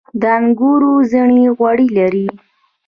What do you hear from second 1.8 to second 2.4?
لري.